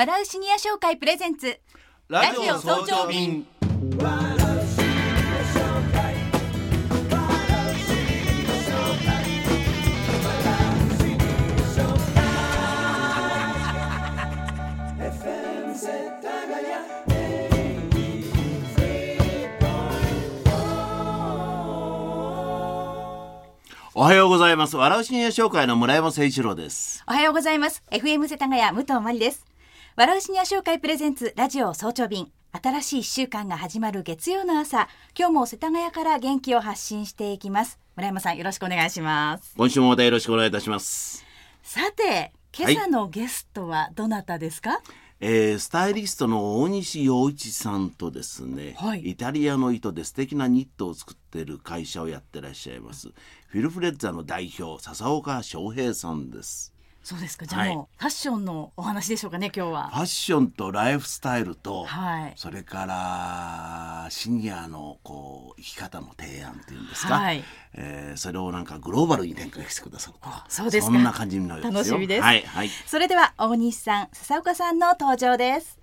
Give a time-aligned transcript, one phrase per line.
[0.00, 1.60] 笑うシニア商会プレゼンツ。
[2.08, 3.46] ラジオ早朝便。
[23.92, 24.78] おはようございます。
[24.78, 27.04] 笑うシニア商会の村山誠一郎です。
[27.06, 27.82] おはようございます。
[27.90, 29.50] FM 世田谷武藤真理です
[29.96, 32.30] 笑うシニア商会プレゼンツラジオ早朝便。
[32.52, 34.88] 新しい一週間が始まる月曜の朝。
[35.18, 37.80] 今日も世田谷から元気を発信していきます。
[37.96, 39.52] 村山さんよろしくお願いします。
[39.56, 41.26] 今週もまたよろしくお願いいたします。
[41.64, 44.80] さて今朝のゲストはどなたですか、
[45.18, 49.10] えースタイリストの大西洋一さんとですね、はい。
[49.10, 53.08] イタリアの糸で素敵なニットを作っている会社をやってらっしゃいます。
[53.48, 56.72] フィルフレッツァの代表笹岡翔平さんです
[57.02, 57.46] そうですか。
[57.46, 59.88] じゃあもう、はいファッションのお話でしょうかね今日は。
[59.88, 62.32] ファッションとライフスタイルと、はい。
[62.36, 67.44] それからシニアのこう生き方の提案っていうんですか、はい。
[67.74, 70.16] えーそれをなんかグローバルに展開してくださる
[70.48, 70.92] そうですか。
[70.92, 72.22] そんな感じになる楽しみです。
[72.22, 72.70] はいはい。
[72.86, 75.78] それでは大西さん笹岡さんの登場です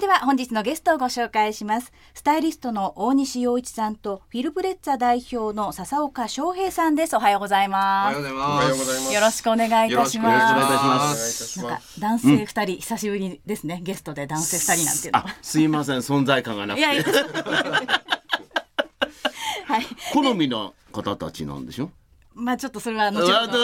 [0.00, 1.92] れでは本日のゲストをご紹介します。
[2.14, 7.14] スタイリストの大西洋一さんとフィルブレッツァ代表の笹岡翔平さんです。
[7.16, 8.16] おはようございおます。
[8.16, 8.30] はよ
[8.74, 9.12] うございます。
[9.12, 11.44] よろしくお願いいたしよろしくお願いいたしまます。
[11.48, 11.58] す。
[11.58, 16.86] なんか男性二人、久しぶりですねゲストで男性二人なんていうのあすいません存在感がなくて。
[19.66, 19.86] はい。
[20.14, 21.90] 好みの方たちなんでしょ？
[22.34, 23.58] まあちょっとそれは後ほど。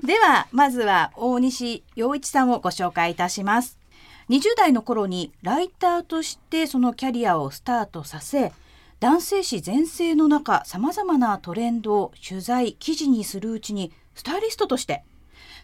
[0.02, 3.78] ではまずは大西洋一さんをご紹介いたします
[4.28, 8.52] 20代の頃にライターとしてそのキャリアをスタートさせ
[9.00, 15.04] 男性誌全盛の中さまざまなトレンドを取材記事にするうちにスタイリストとして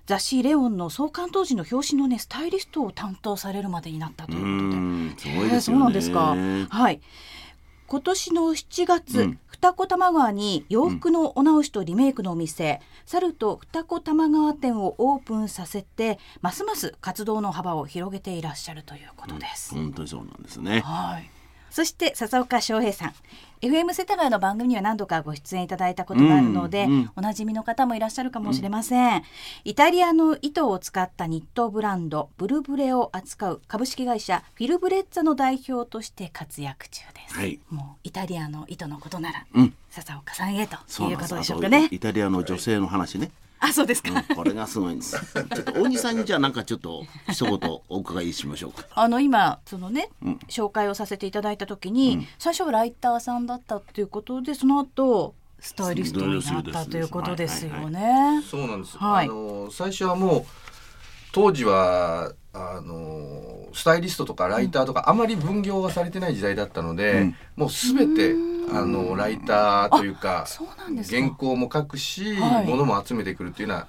[0.07, 5.31] 雑誌「レオン」の創刊当時の表紙のねスタイリストを担当されるまでになったということで。
[5.55, 5.61] ね。
[5.61, 6.35] そうなんですか。
[6.71, 7.01] はい。
[7.87, 20.81] 今年の7月、うん二子玉川に洋服のお直しとリメイクのお店、サルト二子玉川店をオープンさせてますます活動の幅を広げていらっしゃるということです、本当にそうなんですね。
[20.81, 21.29] はい。
[21.71, 23.15] そして笹岡翔平さん
[23.61, 29.23] FM 世田谷の番組には何度かご出演いただいたことがあるので、うんうんおなじみの方もいらっしゃるかもしれません、
[29.65, 37.59] イタリアの糸を使ったニットブランドブルブレを扱う株式会社フィルブレッツァの代表として活躍中です、はい。
[37.71, 39.75] もうイタリアの糸のことなら、うん。
[39.91, 41.89] 笹岡さんへということでしょうかね。
[41.91, 43.31] イタリアの女性の話ね、
[43.61, 45.17] あそうですか、うんこれがすごいんです。
[45.35, 47.59] ちょっと大西さんにじゃあなんかちょっと一言
[47.89, 48.87] お伺いしましょうか。
[48.95, 50.39] あの今そのね、うん。
[50.49, 58.43] 紹介をさせていただいた時に、最初はライターさんだったっていうことでその後スタイリストになったということですよね。
[58.49, 58.97] そうなんです。
[58.97, 59.27] はい。
[59.27, 60.45] あの最初はもう
[61.33, 67.37] 当時はあのスタイリストとかライターとかあまり分業がされてない時代だったので、うん。
[67.57, 68.35] もうすべて
[68.73, 70.47] あのライターというか
[71.11, 72.67] 原稿も書くし、はい。
[72.67, 73.87] 物も集めてくるっていうような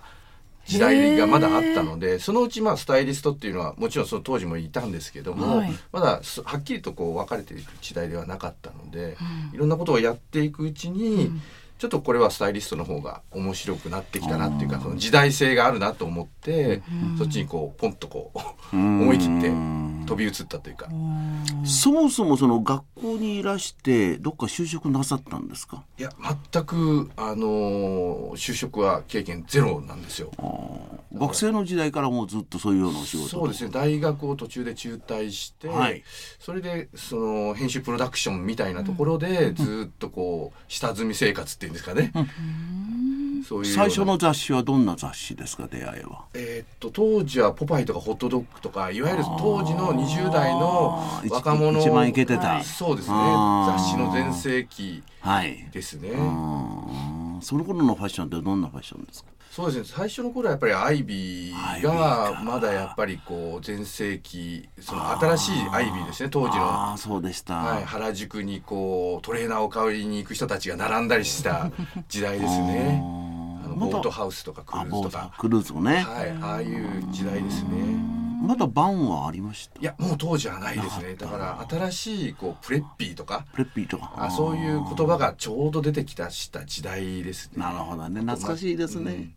[0.65, 5.73] 時代がまだあったのでそのうちまあスタイリストっていうのはもちろんその当時もいたんですけども、はい。
[5.91, 9.17] まだすはっきりとこう分かれていく時代ではなかったので、
[9.53, 11.31] いろんなことをやっていくうちに、
[11.79, 16.83] ちょっとこれはスタイリストの方が面白くなってきたなっていうかその時代性があるなと思って、
[17.17, 19.49] そっちにこうポンとこう思い切って
[20.09, 20.87] 飛び移ったというか。
[21.63, 25.83] そもそもその学校にいらしてどっか就職なさったんですか？
[25.99, 26.09] いや
[26.51, 30.31] 全くあのー就職は経験ゼロなんですよ。
[31.13, 33.69] 学生の時代からもうずっとそういうようなお仕事そうですね。
[33.71, 36.03] 大学を途中で中退して、はい。
[36.39, 42.25] それでその編集プロダクションみたいなところでずっとこう下積み生活っていうんですかね、そう
[43.39, 43.67] いうような。
[43.69, 46.25] 最初の雑誌はどんな雑誌ですか出会いは？
[46.33, 52.47] えーっと当時は「ポパイ」とか「ホットドッグ」とかいわゆる当時の20代の若者一一番イケてた。
[52.55, 52.63] はい。
[52.63, 53.15] そうですね。
[53.15, 56.09] 雑誌の全盛期はいですね。
[56.09, 59.29] うんその頃のファッションってどんなファッションですか？
[59.51, 59.83] そうですね。
[59.97, 62.41] 最初の頃はやっぱりアイビーーがか。
[62.45, 66.95] まだやっぱりこう全盛期その新しいアイビーですね当時の。
[66.97, 71.71] そうでした、はい、原宿にこうトレーナーを買いに行く人たちが並んだりした
[72.07, 73.01] 時代ですね。
[73.65, 78.19] あのボートハウスとかクルーズとか、クルーズもね、はい、ああいう時代ですね。
[78.41, 79.81] まだバンはありました？
[79.81, 81.15] いやもう当時はないですね。
[81.15, 83.45] だから新しいこうプレッピーとか。
[83.51, 84.13] プレッピーとか。
[84.15, 87.61] あそういう言葉がちょうど出てきたした時代ですね。
[87.61, 88.21] なるほどね。
[88.21, 89.33] 懐かしいですね、うん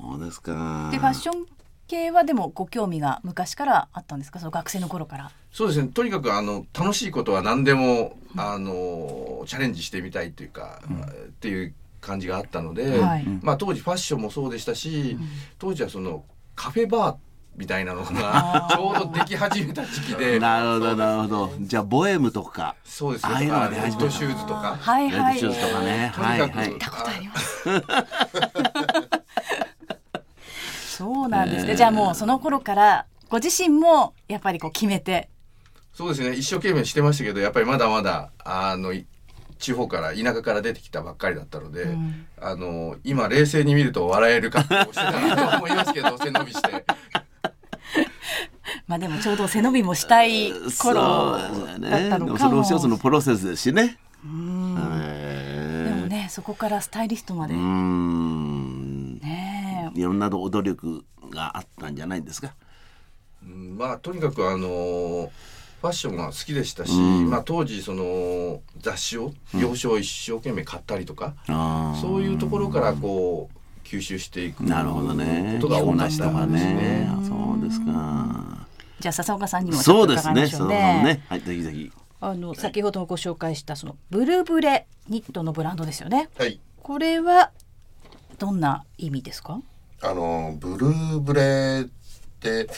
[0.00, 0.88] そうですか。
[0.90, 1.46] でファッション
[1.86, 4.38] 系はでもご興味が昔からあったんですか？
[4.38, 5.30] その学生の頃から。
[5.52, 5.88] そうですね。
[5.88, 13.24] とにかくあの楽しいことは何でもあのチャレンジしてみたいというか、っていう感じがあったので、はい。
[13.42, 15.16] まあ、当時ファッションもそうでしたし、
[15.58, 16.24] 当時はその
[16.54, 17.16] カフェバー
[17.56, 20.38] みたいなのが ちょうどでき始めた時期で。
[20.38, 21.52] なるほどなるほど。
[21.60, 23.96] じゃあボエムとかそうですねああいうのが出レ始めた。
[23.96, 24.76] ッドシューズとか。
[24.78, 25.40] はいはい。
[25.40, 26.12] レッドシューズとかね。
[26.14, 26.50] とにかく、はい。
[26.50, 27.68] はい行ったことあります。
[30.98, 31.76] そうなんですね。
[31.76, 35.30] じゃあもうその頃からご自身もやっぱりこう決めて。
[35.94, 36.34] そうですね。
[36.34, 39.06] 一生懸命してましたけどやっぱりまだまだあのい
[39.60, 42.26] 地方から田舎から出てきたばっかりだったので、ん。
[42.40, 46.84] あの今冷静に見ると笑える格好をしてたなと思いますけど背伸びして。
[48.88, 51.50] まあでもちょうど背伸びもしたい頃だっ
[52.08, 52.38] たのかも。
[52.38, 53.98] それも一つのプロセスですしね。
[54.24, 54.76] うん。
[55.00, 57.54] へでもねそこからスタイリストまで
[59.98, 62.54] いろんな努力があったんじゃないですか？
[63.44, 65.30] うんまあとにかくあの
[65.80, 67.30] ファッションが好きでしたし、うん。
[67.30, 72.00] まあ、当時その雑誌を洋書を一生懸命買ったりとか、あー。
[72.00, 75.58] そういうところからこう吸収していくなるほどね。
[75.62, 77.08] ことが多かったね。
[77.28, 78.66] そうですか。
[78.98, 81.24] じゃあ笹岡さんにもそうですねそうですねね。
[81.28, 81.92] はいぜひぜひ。
[82.20, 86.28] あの先ほどご紹介したそのブルブレニットのブランドですよね。
[86.36, 86.58] はい。
[86.82, 87.52] これは
[88.38, 89.60] どんな意味ですか？
[90.02, 91.90] あのブルーブレっ
[92.40, 92.68] て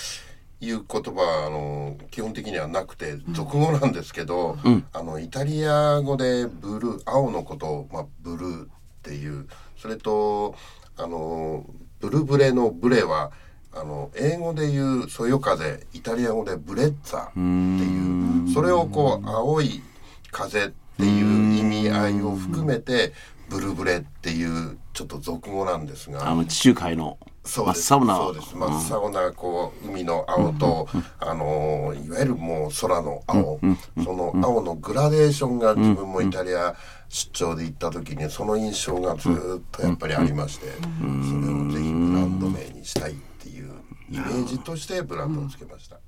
[0.61, 4.87] いう言葉はあの基本的にはなくて俗語なんですけど、うん。
[4.93, 8.69] あのイタリア語でブルー青のことを、まあ、ブルーっ
[9.02, 9.46] ていう
[9.76, 10.55] それと
[10.96, 11.64] あの
[12.00, 13.32] ブルブレのブレは
[13.72, 19.82] あの英語で言うそよ風イタリア語でブレッツァっていうそれをこう青い
[20.31, 23.12] 風っていう意味合いを含めて
[23.50, 26.26] ブルブレっていうちょっと俗語なんですが。
[26.26, 27.93] あの地中海の真っそうです。
[27.93, 28.17] 青な。
[28.17, 28.56] そうです。
[28.56, 30.88] 真っ青なこう海の青と、
[31.19, 33.58] あのいわゆるもう空の青、
[34.05, 36.76] その青のグラデーションが自分もイタリア
[37.08, 39.32] 出張で行った時にその印象がずっ
[39.73, 43.73] とやっぱりありまして、それをぜひブランド名にしたいっていう
[44.11, 45.99] イメージとしてブランドをつけました。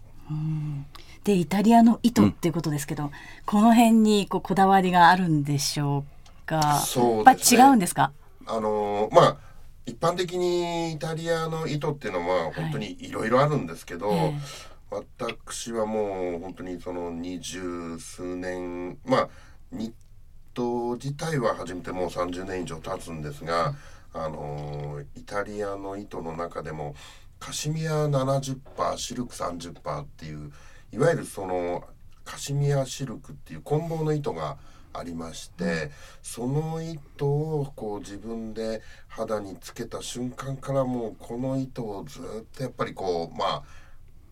[1.24, 3.10] でイタリアの糸っていうことですけど、
[3.46, 6.08] この辺にこうこだわりがあるんでしょうか？
[6.84, 7.60] そうですね。
[7.60, 8.12] やっぱ違うんですか？
[8.46, 9.36] あのーまあ
[9.84, 13.10] 一般的にイタリアの糸っていうのは本当にい。
[13.10, 14.32] ろいろあるんですけど、え
[14.90, 19.28] 私はもう本当にその二十数年まあ
[19.72, 19.92] ニッ
[20.54, 23.74] ト自体は始めてもう30年以上経つんですが、
[24.12, 26.94] あのーイタリアの糸の中でも
[27.40, 30.52] カシミヤ70%シルク30%っていう
[30.92, 31.82] いわゆるその
[32.24, 34.58] カシミヤシルクっていう棍棒の糸が
[34.92, 35.90] ありまして、
[36.22, 42.22] その糸をこう自分で肌につけた瞬間からもうこの糸をずっ
[42.56, 43.62] とやっぱりこうまあ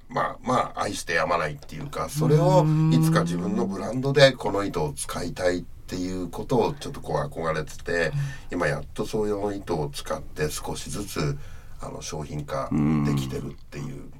[0.09, 8.13] まあまあ愛してやまないっていうかそれをいつか自分のブランドでこの糸を使いたいっていうことをちょっとこう憧れてて
[8.53, 11.39] 今やっとそういう糸を使って少しずつ
[11.81, 12.69] あの商品化
[13.07, 14.11] できてるっていう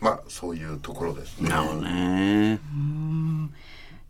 [0.00, 1.50] まあそういうところですね。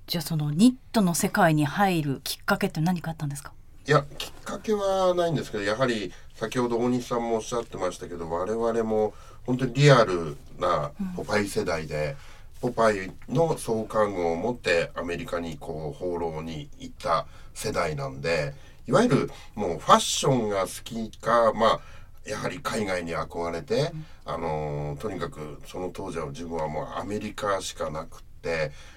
[0.08, 3.52] じゃあそのニットの世界に入るきっかけって何かあったんですか？
[3.86, 9.12] いやきっかけはないんですけどやはり先ほど大西さんもおっしゃってましたけど我々も
[9.44, 12.16] 本当にリアルなポパイ世代で、
[12.62, 18.54] ポパイの創刊号を持ってアメリカにこう放浪に行った世代なんで
[18.86, 21.80] いわゆるもうファッションが好きかまあ
[22.26, 23.92] やはり海外に憧れて、
[24.24, 28.22] あのとにかくその当時は自分はもうアメリカしかなく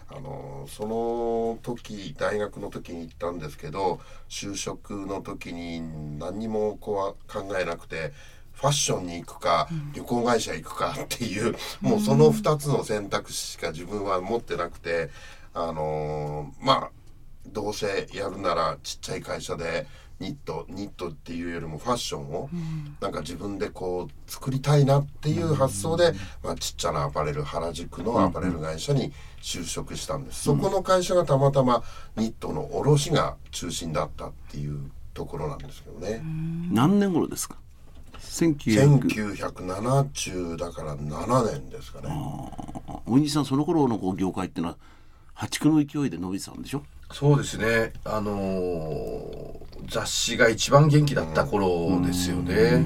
[0.10, 5.82] あのその時大学の時に行ったんですけど就職の時に
[6.20, 8.12] 何にもこう考えなくて
[8.54, 15.10] ファッションに行くか旅行会社行くか っていう、もうその2つの選択肢しか自分は持ってなくて
[15.54, 16.92] あのまあ
[17.48, 19.88] どうせやるならちっちゃい会社で
[20.22, 22.50] ニットニットっていうよりもファッションを
[23.02, 26.14] なんか自分でこう作りたいなっていう発想で、
[26.44, 29.12] まあ、ちっちゃなアパレル原宿のアパレル会社に
[29.42, 31.84] 就職したんです、そこの会社がたまたま
[32.16, 36.22] ニットの卸が中心だったっていうところなんですけどね、
[36.72, 37.58] 何年頃ですか
[38.20, 42.10] ？1900 1970だから7年ですかね。
[43.08, 44.78] お兄さんその頃のこう業界ってのは
[45.34, 46.84] 破竹の勢いで伸びてたんでしょ？
[47.12, 47.94] そうですね。
[48.06, 52.86] あのー雑誌が一番元気だった頃ですよね。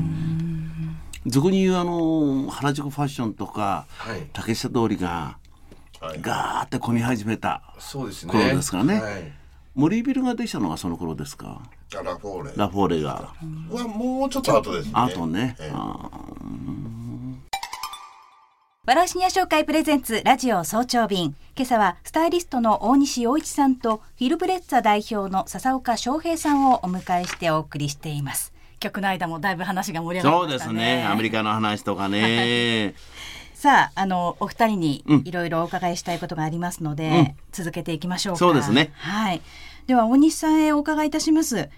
[1.25, 4.29] 俗に言うあの原宿ファッションとか、はい。
[4.33, 5.37] 竹下通りが
[5.99, 6.21] はい。
[6.21, 8.31] ガーって混み始めたそうですね。
[8.31, 9.01] 頃ですからね。
[9.01, 9.31] はい。
[9.73, 11.61] 森ビルができたのがその頃ですか？
[11.91, 12.53] ラフォーレ。
[12.55, 13.33] ラフォーレが。
[13.71, 14.91] はもうちょっと後ですね。
[14.93, 15.75] あとね、ええ
[18.85, 21.35] あバラシニア商会プレゼンツラジオ早朝便。
[21.55, 28.53] 今朝はスタイリストの大西洋一さんとフィルブレッツァ代表の笹岡翔平さんをお迎えしてお送りしています。
[28.79, 31.03] 曲の間もだいぶ話が盛り上がそうでりましたねすね。
[31.03, 32.93] アメリカの話とかね。
[33.55, 35.21] さああのお二人にうん。
[35.25, 37.35] いろいろお伺いしたいことがありますので、うん。
[37.51, 38.37] 続けていきましょうか。
[38.37, 38.91] そうですね。
[38.97, 39.41] はい。
[39.87, 41.69] では大西さんへお伺いいたします、はい。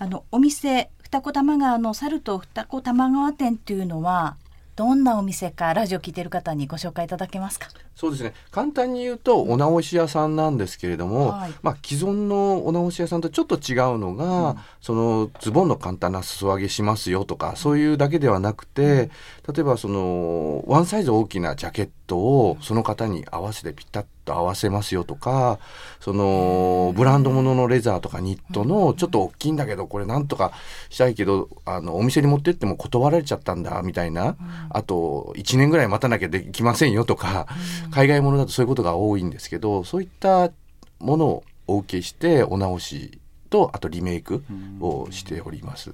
[0.00, 4.36] あのお店二子玉川の猿と二子玉川店っていうのは
[4.78, 7.66] どんなお店かラジオ聞いてる方にご紹介いただけますか？
[7.96, 8.32] そうですね。
[8.52, 11.52] 簡単に言うとお直し屋さんなんですけれども、はい。
[11.62, 19.10] まあ、既存のお直し屋さんとちょっと違うのが、そのズボンの簡単な裾上げしますよとかそういうだけではなくて
[19.52, 25.60] 例えばそのワンサイズ大きなジャケットをその方に合わせてピタッと合わせますよとか
[26.00, 30.52] そのブランド物のレザーとかニットのちょっと大きいんだけどこれなんとか
[30.88, 34.36] したいけどあのお店に持ってっても断られちゃったんだみたいな、
[34.70, 37.46] あと1年ぐらい待たなきゃできませんよとか、
[37.90, 40.50] 海外ものだとそういうことが多いんですけどそういった
[40.98, 44.42] ものをお受けしてお直しとあとリメイク
[44.80, 45.92] をしております。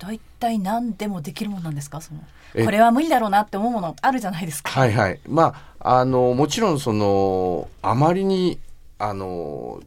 [0.00, 2.00] 大体何でもできるものなんですか？
[2.00, 2.20] その
[2.54, 4.70] えこれは無理だろうなって思うものあるじゃないですか。
[4.70, 5.20] はいはい。
[5.28, 8.58] まあ、あの、もちろんその、あまりに、
[8.98, 9.80] あの、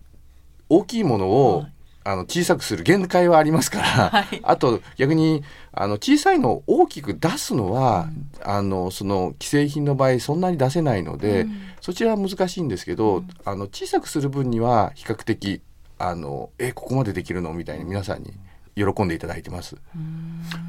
[0.70, 1.74] 大きいものを、はい。
[2.06, 4.40] あの小さくする限界はありますから、はい。
[4.44, 5.42] あと逆に
[5.72, 8.10] あの小さいのを大きく出すのは、
[8.44, 11.48] あのその既製品の場合そんなに出せないので、
[11.80, 15.62] そちらは難しいんですけど、あの小さくする分には比較的
[15.98, 17.54] あのえここまでできるの？
[17.54, 18.34] みたいに皆さんに
[18.76, 19.78] 喜んでいただいてます。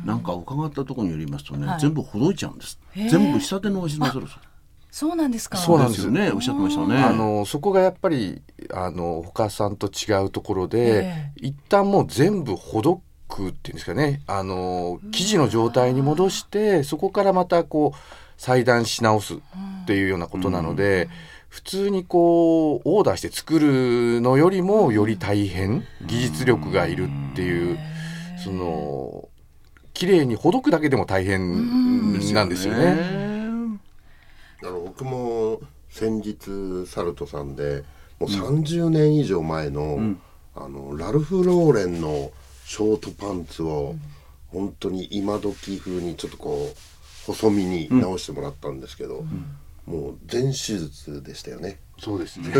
[0.05, 1.81] なんか伺ったところによりますとね、はい。
[1.81, 2.79] 全部ほどいちゃうんです。
[2.95, 4.27] 全部下手のしなさる
[4.91, 5.57] そうなんですか。
[5.57, 6.13] そうなんですよ。
[6.13, 7.03] ねおっしゃってましたね。
[7.03, 8.43] あのそこがやっぱり
[8.73, 14.23] あの他さんと違うところで、え一旦もう全部ほどくっていうんですかね。
[14.29, 17.99] あの生地の状態に戻してそこからまたこう
[18.37, 19.39] 裁断し直すっ
[19.87, 21.09] ていうようなことなので、
[21.49, 27.79] 普通にこうオーダーして作るのよりもより大変技術力がいるっていう
[28.45, 29.29] その
[29.95, 33.79] 綺麗にほどくだけでも大変なんですよね。
[34.63, 37.85] あの僕も先日サルトさんで
[38.19, 40.17] もう30年以上前の,、
[40.55, 42.33] あのラルフ・ローレンの
[42.65, 43.95] ショートパンツを
[44.49, 46.77] 本当に今時風にちょっとこう
[47.27, 49.25] 細身に直してもらったんですけど、
[49.87, 51.79] もう全手術でしたよね。
[51.99, 52.51] そうですね。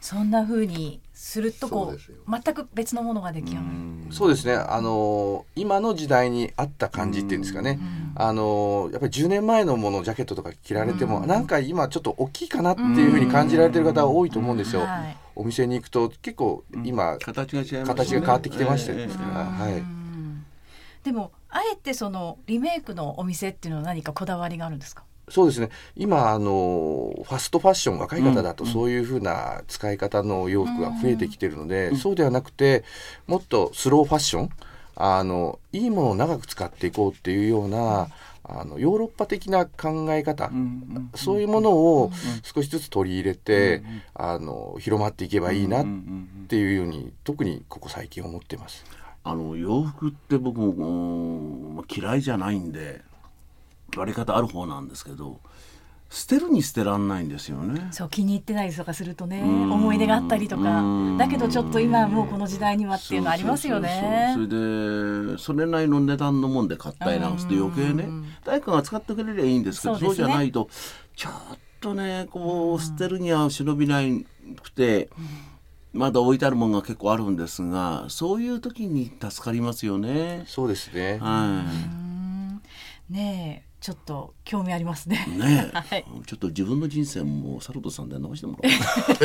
[0.00, 1.98] そんな風にするとこう
[2.30, 3.66] 全く別のものが出来上がる。
[4.12, 4.54] そうですね。
[4.54, 7.78] あの今の時代に合った感じっていうんですかね。
[8.14, 14.80] あのやっぱり10年前のものジャケットとか着られても、なんか今ちょっと大きいかなっていうふうに感じられてる方は多いと思うんですよ。
[14.80, 19.82] はいお店に行くと結構今、形が違いますね形が変わってきてましたええから、はい。
[21.04, 25.04] でもあえてそのリメイクのお店っていうのは何かこだわりがあるんですか？
[25.30, 25.70] そうですね。
[25.96, 32.84] 今あのファストファッション若い方だとそういうふうな使い方の洋服が増えてきてるので、そうではなくて
[33.26, 34.50] もっとスローファッション
[34.96, 38.08] あのいいものを長く使っていこうっていうような
[38.42, 40.50] あのヨーロッパ的な考え方、
[41.14, 42.10] そういうものを
[42.42, 43.82] 少しずつ取り入れて、
[44.14, 45.86] あの広まっていけばいいなっ
[46.48, 48.84] ていうように特にここ最近思ってます。
[49.22, 52.72] あの洋服って僕も嫌いじゃないん。
[52.72, 53.02] で
[53.96, 55.40] 割り方ある方なんですけど
[56.10, 57.86] 捨てるに捨てらんないんですよね。
[57.92, 64.32] そう気に入ってないとかするとねん思い出があったりとかうんだけどちょっと今もうこの時代にはっていうのありますよね。
[64.34, 68.08] そうそうそうそれでそれなりの値段のもんで買ったりなんかして余計ね
[68.44, 70.68] 誰かが使ってくれりゃいいんですけどそうねじゃないと
[71.14, 71.32] ちょっ
[71.80, 74.00] とねこう捨てるには忍びな
[74.62, 75.10] くて。
[75.92, 80.44] まだ置いてあるものが結構あるんですがそういう時に助かりますよね。
[80.46, 81.18] そうですね。
[81.20, 81.64] は
[83.08, 85.24] いねえちょっと興味ありますね。
[85.38, 88.72] ねえ、はいちょっと自分の人生もサルトさんで直してもらお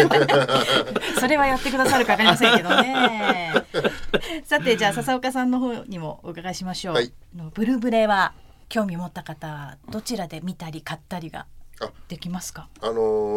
[0.08, 3.52] う それはやってくださるかわかりませんけどね。
[4.46, 6.96] さてじゃあ笹岡さんの方にもお伺いしましょう。
[6.96, 8.34] はいあのブルブレは
[8.70, 11.46] 興味持った方はどちらで見たり買ったりが
[11.82, 12.70] あできますか？
[12.82, 12.94] あの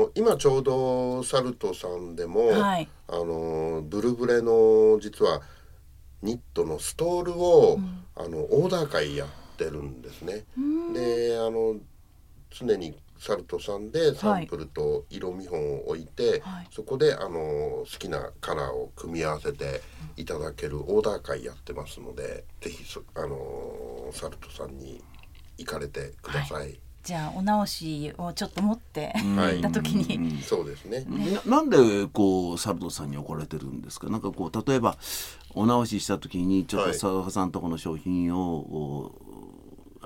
[0.07, 5.43] ー今ちょうどサルトさんでも、はいあのーブルブレの実は
[6.23, 7.79] ニットのストールを、
[8.17, 9.27] あのオーダー会や
[9.65, 10.45] ってるんですね。
[10.95, 11.77] であの
[12.51, 16.69] 常にサルトさんでサンプルと色見本を置いて、はい。
[16.71, 19.83] そこであの好きなカラーを組み合わせて
[20.17, 25.03] いただけるオーダー会やってますのでぜひそあのサルトさんに
[25.59, 26.79] 行かれてください。
[27.03, 29.55] じゃあお直しをちょっと持ってはい。
[29.55, 31.05] 行った時に、そうですね。
[31.45, 34.09] ななんでこうサルトさんに怒られてるんですか？
[34.11, 34.97] なんかこう例えば
[35.55, 36.99] お直しした時にちょっとはい。
[36.99, 39.28] 佐賀さんとこの商品をお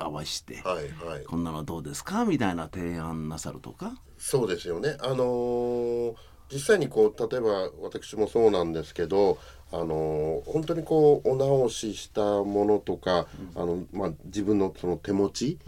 [0.03, 1.25] 合わして、はいはい。
[1.25, 2.25] こんなのどうですか？
[2.25, 3.95] みたいな提案なさるとか？
[4.19, 4.97] そうですよね。
[5.01, 6.15] あのー
[6.53, 9.39] 実際にこう例えば私もそうなんですけど、
[9.73, 15.59] あのー本当にこうお直ししたものとか、あのまあ自分のその手持ち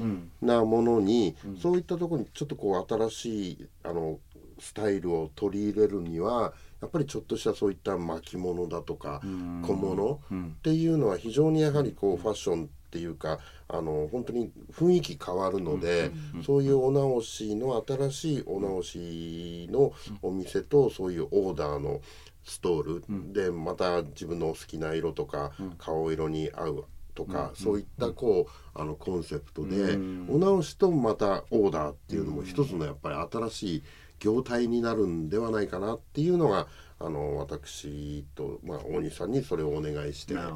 [0.42, 4.18] なものに、そういったところにちょっとこう新しいあの
[4.58, 9.22] スタイルを取り入れるにはやっぱりちょっとしたそういった巻物だとか
[9.62, 13.38] 小物っていうのは非常にやはりこうファッションっていうか
[13.68, 16.12] あの本当に雰囲気変わるので、
[16.44, 19.92] そういうお直しの新しいお直しの
[20.22, 22.00] お店とそういうオーダーの
[22.44, 29.96] ストール、でまた自分の好きな色とか、顔色に合うとか、そういったこうあのコンセプトで、
[30.28, 33.82] お直しとまたオーダーっていうのも一つのやっぱり新しい
[34.24, 36.66] 業態になるんではないかなっていうのが
[36.98, 40.54] あの私と、まあ、大西さんにそれをお願いして、お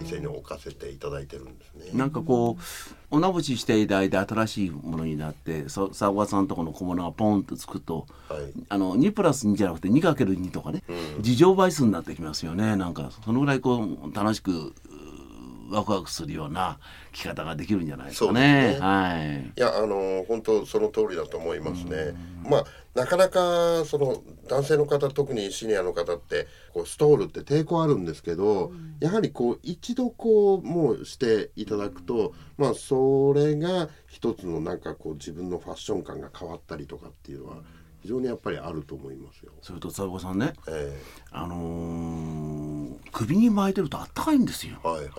[0.00, 1.90] 店に置かせていただいてるんですね。
[1.92, 2.62] なんかこう
[3.10, 8.40] お直ししていた間新しいものになってさ佐賀さんとこの小物がポンとつくとはい。
[8.68, 10.82] あの2プラス2じゃなくて 2×2 とかね、
[11.20, 12.76] 事情倍数になってきますよね。
[12.76, 14.72] なんかそのぐらいこう楽しく
[15.70, 16.78] ワクワクするような
[17.12, 18.74] 着方ができるんじゃないですかね。
[18.74, 18.86] すね。
[18.86, 19.52] はい。
[19.56, 22.14] いやあの本当その通りだと思いますね。
[22.48, 37.56] まあなかなかその男性の方特にシニアの方ってこうストールって抵抗あるんですけど、やはりこう一度こうもうしていただくと、まあそれが一つのなんかこう自分のファッション感が変わったりとかっていうのは
[38.02, 39.52] 非常にやっぱりあると思いますよ。
[39.62, 40.52] それと佐賀さんね。
[40.68, 42.60] えあのー
[43.12, 44.78] 首に巻いてるとあったかいんですよ。
[44.84, 45.10] えはいはい。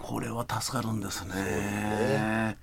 [0.00, 2.56] これは助かるんですね。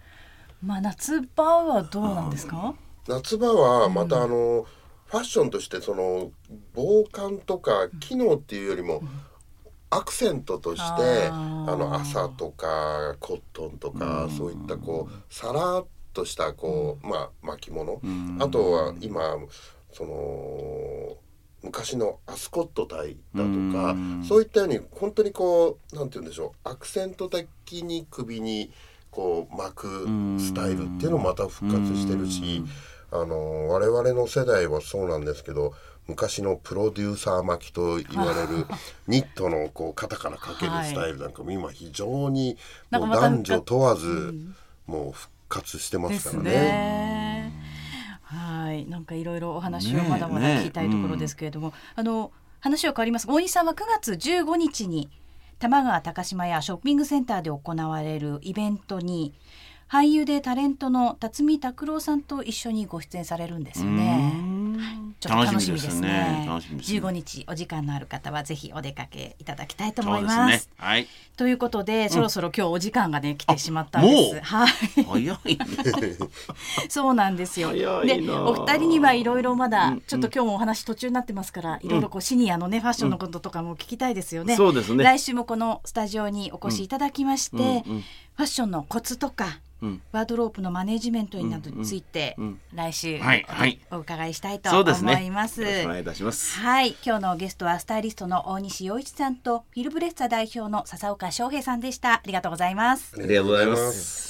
[0.63, 2.74] まあ夏場はどうなんですか、
[3.08, 4.66] 夏場はまたあの、
[5.06, 6.32] ファッションとしてその
[6.74, 9.02] 防寒とか機能っていうよりも、
[9.90, 11.32] アクセントとしてあ
[11.78, 18.01] の朝とかコットンとかそういったこうさらっとしたこう、まあ巻物。
[18.40, 19.38] あとは今
[19.94, 21.18] その
[21.64, 23.96] 昔のアスコットタイだとか
[24.27, 28.72] そういったように本当にこうなんて言うんでしょうアクセント的に首に
[29.10, 30.08] こう巻く
[30.40, 32.64] スタイルっていうのもまた復活してるし
[33.22, 35.74] あの我々の世代はそうなんですけど
[36.08, 38.66] 昔のプロデューサー巻きと言われる
[39.08, 42.58] ニットのこう肩からかけるスタイルなんかも今非常に
[42.92, 44.36] もう男女問わず
[44.86, 46.51] もう復活してまですすからね。
[46.51, 47.51] ね。
[48.24, 53.28] はい、なんかいろいろお話をまだまだ聞きたいところですけれども、あの話は変わります。
[53.28, 55.10] が大西さんは9月15日に
[55.60, 59.34] 多摩川高島屋ショッピングセンターで行われるイベントに
[59.96, 64.34] 俳優でタレントの辰巳拓郎さんと一緒にご出演されるんですよね。
[65.22, 66.46] ちょっと楽しみですね。
[66.46, 67.00] 楽しみですね。
[67.00, 70.51] 15日お時間のある方はぜひお出かけいただきたいと思そいうます。
[70.51, 70.74] ですね。
[70.77, 71.08] はい。
[71.38, 74.40] ということで、そろそろ今日お時間がね来てしまったんです。
[74.42, 75.03] はい。
[75.05, 75.66] 早いね
[76.90, 77.72] そうなんですよ。
[77.72, 78.44] で、な。
[78.44, 84.58] お二人にはいろいろまだ、ちょっと今日もお話途中になってますから、いろいろこうシニアのね、ファッションのこととかも聞きたいですよね。
[84.58, 85.05] そうですね。
[85.05, 89.65] 来週もこのスタジオにお越しいただきまして、ファッションのコツとか、うん
[90.11, 92.38] ワードロープのマネジメントなどについて、
[92.74, 93.20] 来週、
[93.92, 94.81] お伺いしたいと思
[95.20, 95.61] います。
[95.61, 102.14] お願いいたしますはい、今日のゲストはスタイリストの大西洋一さんとフィルブレッサ代表の笹岡翔平さんでした。
[102.14, 103.16] ありがとうございます。
[103.18, 104.25] ありがとうございます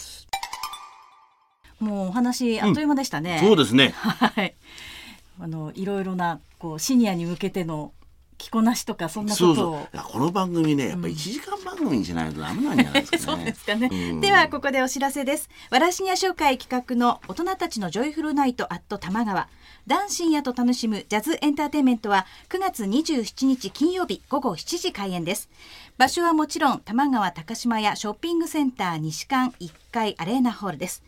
[1.79, 3.39] もうお話あっという間でしたね。
[3.41, 4.55] そうですねはい。
[5.39, 7.93] あのいろいろなこうシニアに向けての
[8.37, 9.79] 着こなしとかそんなこそうそうとを。
[9.93, 14.21] いやこの番組ねやっぱり1時間番組にしないとダメなんじゃないですか そうねですかね、うん。
[14.21, 15.49] ではここでお知らせです。
[15.69, 19.47] わらしにや紹介企画の大人たちのジョイフルナイトアット玉川。
[19.87, 25.49] 男深夜と楽しむジャズエンターテインメントは9月27日金曜日午後7時開演です。
[25.97, 31.03] 場所はもちろん玉川高島屋ショッピングセンター西館1階アレーナホールです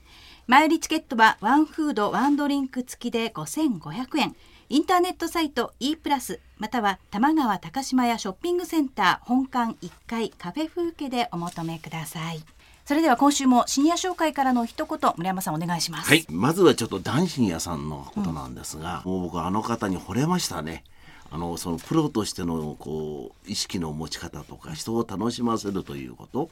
[0.48, 4.36] 前売りチケットはワンフードワンドリンク付きで5500円。
[4.70, 12.42] インターネットサイト e プラスまたは玉川高島屋ショッピングセンター本館1階カフェ風景でお求めください。
[12.86, 16.08] それでは今週もシニア紹介からの一言村山さんお願いします。
[16.08, 20.86] はい、まずはちょっと男子屋さんのことなんですが、もう僕あの方に惚れましたね。
[21.30, 26.50] あのそのプロとしてのこう意識の持ち方とか人を楽しませるということ。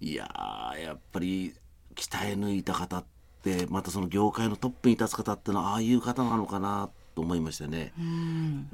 [0.00, 1.54] いややっぱり
[1.96, 3.04] 鍛え抜いた方っ
[3.42, 7.92] てまたその業界のトップに立つ方ってのはああいう方なのかなと思いましてね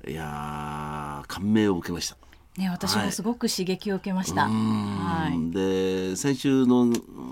[0.07, 2.17] いやー感銘を受けました。
[2.59, 4.47] ね、私もすごく刺激を受けました。
[4.47, 6.85] はい、で先週の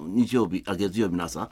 [0.07, 1.50] 日曜日あ月曜日の朝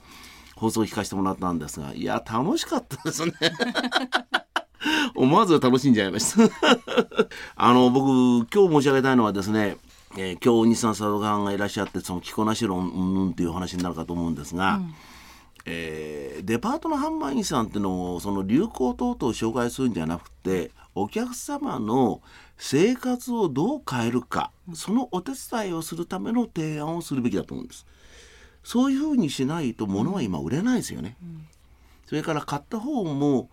[0.57, 3.33] 放送を聞かせてもらったんですがいや楽しかったですね。
[5.15, 6.55] 思わず楽しんじゃいました
[7.57, 8.07] あの僕
[8.55, 9.77] 今日申し上げたいのはですね、
[10.21, 14.95] えー、今日日産佐渡さんがいらっしゃってその着こなし論うんっていう話になるかと思うんですが、うん、
[15.65, 22.21] えー、デパートの販売員さんっていうのをその流行等々を紹介するんじゃなくてお客様の
[22.57, 27.87] 生活をどう変えるか、そのお手伝いをするための提案をするべきだと思うんです。
[28.65, 31.17] そういうふうにしないと物は今売れないですよね。
[32.07, 33.51] それから買った方も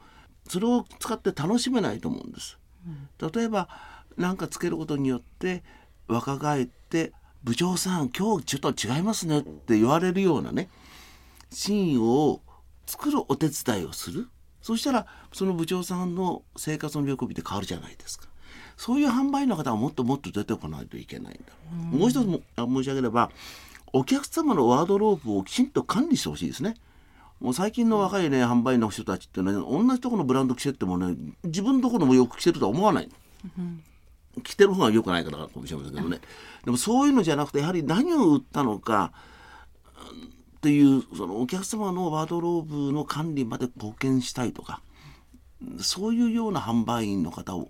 [0.49, 2.57] それを使って楽しめないと思うんです。
[3.35, 3.69] 例えば
[4.17, 5.63] 何かつけることによって
[6.07, 7.13] 若返って
[7.43, 10.69] 部長さん今日ちょっと違いますねって言われるようなね
[11.51, 12.41] シーンを
[12.85, 14.27] 作るお手伝いをする
[14.61, 18.27] そしたらその部長さんの生活の喜びって変わるじゃないですか。
[18.77, 21.53] そういう販売員の方はもっともっと出てこないといけないんだ。
[21.93, 23.29] うもう一つも申し上げれば
[23.93, 26.73] お客様のワードロープをきちんと管理してほしいですね。
[27.39, 33.09] もう最近の若いね販売員の人たちってね同じところのブランド着てってもね自分のところもよく着てるとは思わない。
[34.43, 36.19] 着てる方が良くないからかもしれませんけどね。
[36.63, 39.11] でもそういうのじゃなくてやはり何を売ったのか
[40.57, 44.81] っていうそのお客様のワードローブの管理まで貢献したいとか
[45.79, 47.69] そういうような販売員の方を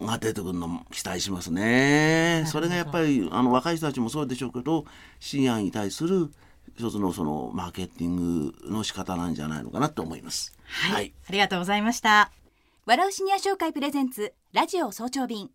[0.00, 2.44] が出てくるの期待しますね。
[2.46, 4.84] それがやっぱりあの若い人たちもそうでしょうけど
[5.20, 6.30] 深夜に対する
[6.76, 10.56] 一つのそのマーケティングの仕方なんじゃないのかなと思います。
[10.66, 12.43] はい、はい、ありがとうございました。
[12.86, 15.48] 笑うシニア商会プレゼンツラジオ早朝便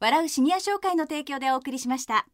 [0.00, 2.26] 笑うシニア商会の提供でお送りしました。